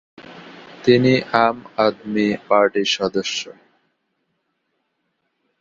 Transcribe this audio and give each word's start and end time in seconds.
তিনি 0.83 1.13
আম 1.43 1.57
আদমি 1.77 2.27
পার্টির 2.47 2.89
সদস্য। 2.97 3.41